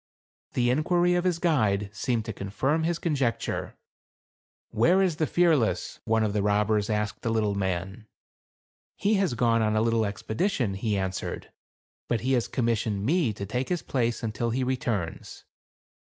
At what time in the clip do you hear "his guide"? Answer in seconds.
1.25-1.91